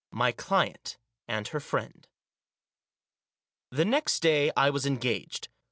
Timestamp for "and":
1.27-1.49